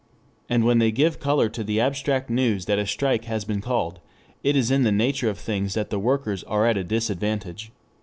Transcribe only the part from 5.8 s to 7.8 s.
the workers are at a disadvantage.